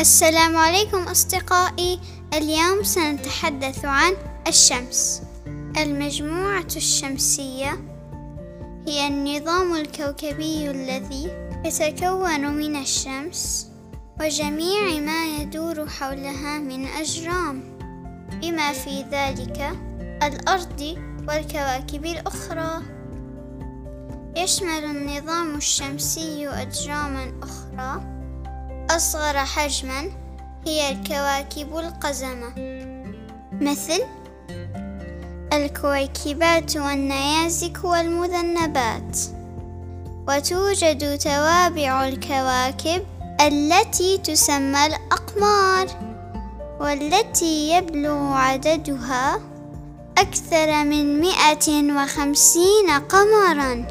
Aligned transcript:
السلام 0.00 0.56
عليكم 0.56 1.02
أصدقائي. 1.02 2.00
اليوم 2.34 2.82
سنتحدث 2.82 3.84
عن 3.84 4.12
الشمس. 4.46 5.22
المجموعة 5.76 6.66
الشمسية 6.76 7.80
هي 8.86 9.06
النظام 9.06 9.74
الكوكبي 9.74 10.70
الذي 10.70 11.30
يتكون 11.64 12.54
من 12.54 12.76
الشمس 12.76 13.68
وجميع 14.20 15.00
ما 15.00 15.26
يدور 15.26 15.88
حولها 15.88 16.58
من 16.58 16.86
أجرام 16.86 17.78
بما 18.42 18.72
في 18.72 19.04
ذلك 19.10 19.78
الأرض 20.22 20.98
والكواكب 21.28 22.06
الأخرى. 22.06 22.82
يشمل 24.36 24.84
النظام 24.84 25.56
الشمسي 25.56 26.48
أجراما 26.48 27.32
أخرى 27.42 28.17
أصغر 28.90 29.38
حجما 29.38 30.10
هي 30.66 30.90
الكواكب 30.90 31.76
القزمة. 31.76 32.52
مثل 33.60 34.00
الكويكبات 35.52 36.76
والنيازك 36.76 37.84
والمذنبات. 37.84 39.18
وتوجد 40.28 41.18
توابع 41.18 42.08
الكواكب 42.08 43.06
التي 43.40 44.18
تسمى 44.18 44.86
الأقمار 44.86 45.86
والتي 46.80 47.70
يبلغ 47.70 48.32
عددها 48.32 49.40
أكثر 50.18 50.84
من 50.84 51.20
مئة 51.20 51.94
وخمسين 51.94 52.90
قمرا 53.08 53.86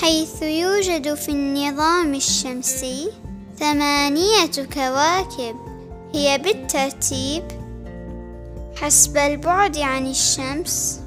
حيث 0.00 0.42
يوجد 0.42 1.14
في 1.14 1.28
النظام 1.28 2.14
الشمسي 2.14 3.10
ثمانية 3.58 4.50
كواكب. 4.74 5.56
هي 6.14 6.38
بالترتيب. 6.38 7.44
حسب 8.76 9.16
البعد 9.16 9.78
عن 9.78 10.06
الشمس 10.06 11.00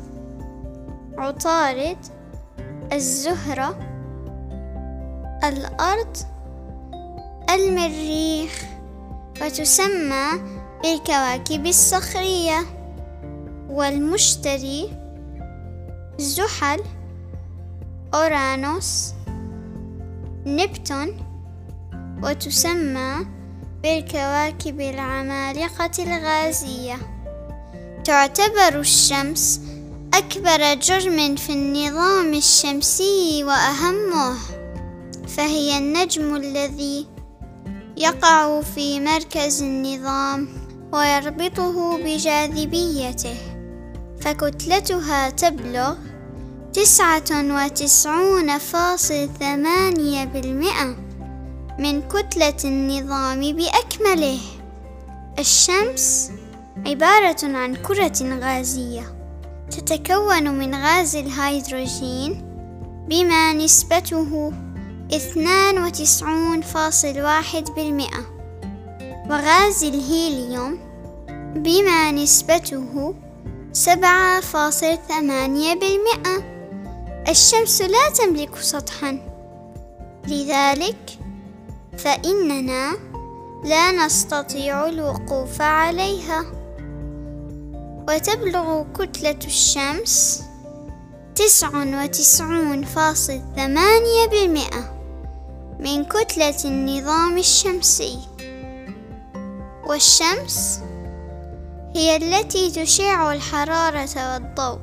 عطارد 1.17 1.97
الزهرة 2.93 3.79
الأرض 5.43 6.17
المريخ 7.49 8.63
وتسمى 9.41 10.27
بالكواكب 10.83 11.65
الصخرية. 11.65 12.65
والمشتري 13.69 14.89
زحل 16.19 16.83
أورانوس 18.13 19.13
نبتون. 20.45 21.28
وتسمى 22.23 23.25
بالكواكب 23.83 24.81
العمالقة 24.81 25.91
الغازية. 25.99 26.97
تعتبر 28.03 28.79
الشمس 28.79 29.61
أكبر 30.13 30.73
جرم 30.73 31.35
في 31.35 31.53
النظام 31.53 32.33
الشمسي 32.33 33.43
وأهمه 33.43 34.37
فهي 35.27 35.77
النجم 35.77 36.35
الذي 36.35 37.07
يقع 37.97 38.61
في 38.61 38.99
مركز 38.99 39.61
النظام 39.61 40.47
ويربطه 40.93 41.97
بجاذبيته. 41.97 43.37
فكتلتها 44.21 45.29
تبلغ 45.29 45.95
تسعة 46.73 47.31
وتسعون 47.31 48.57
فاصل 48.57 49.29
ثمانية 49.39 50.25
بالمئة. 50.25 51.08
من 51.79 52.01
كتلة 52.01 52.57
النظام 52.65 53.39
بأكمله. 53.39 54.39
الشمس 55.39 56.31
عبارة 56.85 57.37
عن 57.43 57.75
كرة 57.75 58.39
غازية 58.39 59.15
تتكون 59.71 60.49
من 60.49 60.75
غاز 60.75 61.15
الهيدروجين 61.15 62.45
بما 63.09 63.53
نسبته 63.53 64.53
اثنان 65.13 65.83
وتسعون 65.83 66.61
فاصل 66.61 67.21
واحد 67.21 67.69
بالمئة 67.75 68.25
وغاز 69.29 69.83
الهيليوم 69.83 70.79
بما 71.55 72.11
نسبته 72.11 73.15
سبعة 73.73 74.41
فاصل 74.41 74.97
ثمانية 75.09 75.73
بالمئة. 75.73 76.59
الشمس 77.29 77.81
لا 77.81 78.09
تملك 78.09 78.55
سطحا 78.55 79.19
لذلك 80.27 81.19
فإننا 82.03 82.97
لا 83.63 83.91
نستطيع 83.91 84.87
الوقوف 84.87 85.61
عليها. 85.61 86.45
وتبلغ 88.07 88.83
كتلة 88.83 89.39
الشمس 89.45 90.43
تسع 91.35 91.69
وتسعون 92.03 92.85
فاصل 92.85 93.41
ثمانية 93.55 94.25
بالمئة 94.31 94.99
من 95.79 96.05
كتلة 96.05 96.57
النظام 96.65 97.37
الشمسي. 97.37 98.19
والشمس 99.87 100.79
هي 101.95 102.15
التي 102.15 102.71
تشع 102.71 103.33
الحرارة 103.33 104.33
والضوء 104.33 104.79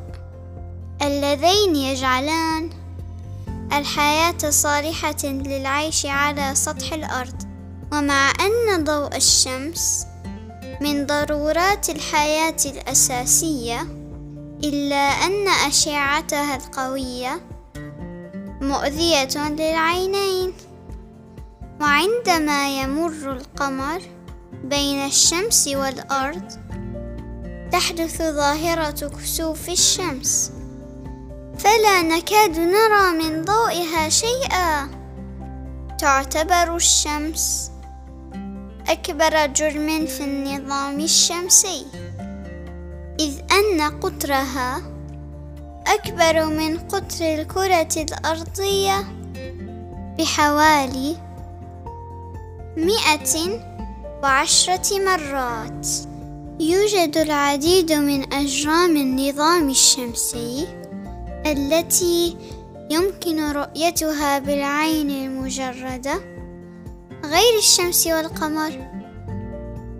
اللذين 1.03 1.77
يجعلان 1.77 2.71
الحياة 3.73 4.51
صالحة 4.51 5.25
للعيش 5.25 6.07
على 6.07 6.55
سطح 6.55 6.93
الأرض. 6.93 7.43
ومع 7.93 8.31
أن 8.31 8.85
ضوء 8.85 9.17
الشمس 9.17 10.07
من 10.81 11.07
ضرورات 11.07 11.91
الحياة 11.91 12.57
الأساسية 12.67 13.81
إلا 14.65 14.97
أن 14.97 15.49
أشعتها 15.49 16.57
القوية 16.57 17.41
مؤذية 18.61 19.49
للعينين. 19.49 20.53
وعندما 21.81 22.81
يمر 22.81 23.33
القمر 23.33 24.03
بين 24.65 25.07
الشمس 25.07 25.69
والأرض 25.69 26.53
تحدث 27.73 28.23
ظاهرة 28.23 29.09
كسوف 29.09 29.69
الشمس. 29.69 30.53
فلا 31.59 32.03
نكاد 32.03 32.59
نرى 32.59 33.13
من 33.19 33.45
ضوئها 33.45 34.09
شيئا. 34.09 34.89
تعتبر 35.99 36.77
الشمس 36.77 37.71
أكبر 38.89 39.47
جرم 39.47 40.07
في 40.07 40.25
النظام 40.25 41.01
الشمسي 41.01 41.87
إذ 43.21 43.41
أن 43.53 43.81
قطرها 44.01 44.83
أكبر 45.87 46.45
من 46.45 46.79
قطر 46.79 47.35
الكرة 47.35 47.95
الأرضية 47.97 49.05
بحوالي 50.19 51.17
مئة 52.77 53.61
وعشرة 54.23 54.99
مرات. 54.99 55.87
يوجد 56.61 57.17
العديد 57.17 57.93
من 57.93 58.33
أجرام 58.33 58.97
النظام 58.97 59.71
الشمسي 59.71 60.86
التي 61.53 62.37
يمكن 62.91 63.53
رؤيتها 63.53 64.39
بالعين 64.39 65.11
المجردة 65.11 66.15
غير 67.25 67.59
الشمس 67.59 68.07
والقمر. 68.07 68.73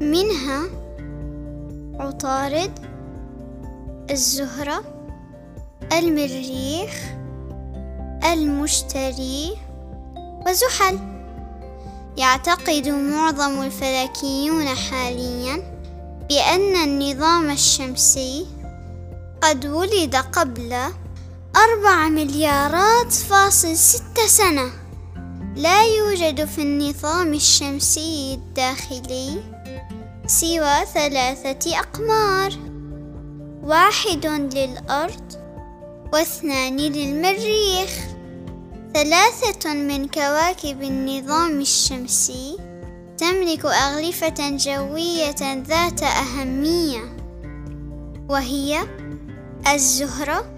منها 0.01 0.63
عطارد 2.01 2.79
الزهرة 4.11 4.85
المريخ 5.93 6.95
المشتري 8.33 9.57
وزحل. 10.47 10.99
يعتقد 12.17 12.89
معظم 12.89 13.63
الفلكيون 13.63 14.67
حاليا 14.67 15.57
بأن 16.29 16.77
النظام 16.77 17.51
الشمسي 17.51 18.47
قد 19.43 19.67
ولد 19.67 20.17
قبل 20.17 20.75
أربع 21.57 22.09
مليارات 22.09 23.13
فاصل 23.13 23.77
ستة 23.77 24.27
سنة. 24.27 24.71
لا 25.57 25.85
يوجد 25.85 26.45
في 26.45 26.63
النظام 26.63 27.35
الشمسي 27.35 28.35
الداخلي 28.35 29.43
سوى 30.27 30.87
ثلاثة 30.95 31.79
أقمار 31.79 32.53
واحد 33.63 34.27
للأرض 34.27 35.33
واثنان 36.13 36.77
للمريخ. 36.77 37.91
ثلاثة 38.95 39.75
من 39.75 40.09
كواكب 40.09 40.83
النظام 40.83 41.61
الشمسي 41.61 42.57
تملك 43.19 43.65
أغلفة 43.65 44.51
جوية 44.57 45.65
ذات 45.69 46.03
أهمية 46.03 47.17
وهي 48.29 48.87
الزهرة 49.75 50.56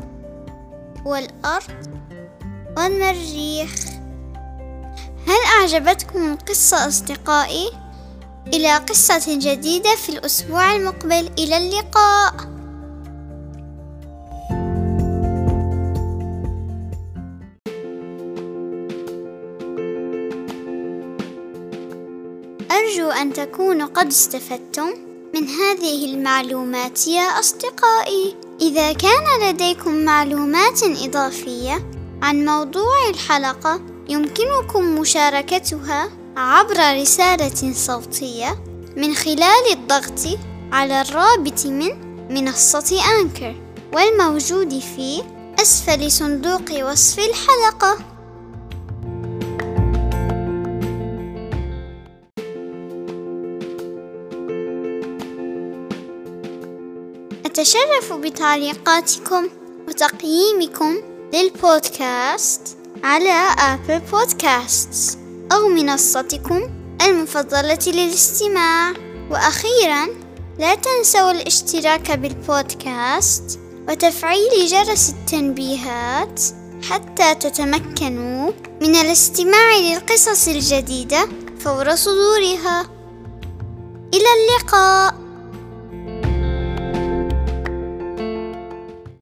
والأرض 1.09 1.89
والمريخ. 2.77 3.85
هل 5.27 5.41
أعجبتكم 5.59 6.33
القصة 6.33 6.89
أصدقائي؟ 6.89 7.71
إلى 8.47 8.77
قصة 8.77 9.39
جديدة 9.39 9.97
في 9.97 10.09
الأسبوع 10.09 10.77
المقبل. 10.77 11.31
إلى 11.39 11.57
اللقاء. 11.57 12.35
أرجو 22.71 23.11
أن 23.11 23.33
تكونوا 23.33 23.87
قد 23.87 24.07
استفدتم 24.07 24.89
من 25.35 25.49
هذه 25.49 26.15
المعلومات 26.15 27.09
يا 27.09 27.23
أصدقائي. 27.23 28.37
إذا 28.61 28.93
كان 28.93 29.51
لديكم 29.51 30.05
معلومات 30.05 30.83
إضافية 30.83 31.91
عن 32.23 32.45
موضوع 32.45 33.09
الحلقة 33.11 33.81
يمكنكم 34.09 34.99
مشاركتها 35.01 36.09
عبر 36.37 37.01
رسالة 37.01 37.73
صوتية 37.73 38.65
من 38.97 39.15
خلال 39.15 39.73
الضغط 39.73 40.39
على 40.73 41.01
الرابط 41.01 41.67
من 41.67 41.91
منصة 42.31 43.01
أنكر 43.21 43.55
والموجود 43.93 44.79
في 44.79 45.23
أسفل 45.63 46.11
صندوق 46.11 46.91
وصف 46.91 47.19
الحلقة. 47.19 48.18
أتشرف 57.59 58.13
بتعليقاتكم 58.13 59.49
وتقييمكم 59.89 60.97
للبودكاست 61.35 62.79
على 63.05 63.33
آبل 63.59 64.01
بودكاست 64.01 65.19
أو 65.53 65.69
منصتكم 65.69 66.61
المفضلة 67.03 67.79
للاستماع. 67.87 68.93
وأخيرا 69.31 70.07
لا 70.59 70.75
تنسوا 70.75 71.31
الاشتراك 71.31 72.11
بالبودكاست 72.11 73.61
وتفعيل 73.89 74.67
جرس 74.67 75.11
التنبيهات 75.11 76.43
حتى 76.91 77.35
تتمكنوا 77.35 78.53
من 78.81 78.97
الاستماع 78.97 79.77
للقصص 79.77 80.49
الجديدة 80.49 81.29
فور 81.61 81.95
صدورها. 81.95 82.87
إلى 84.15 84.29
اللقاء. 84.39 85.28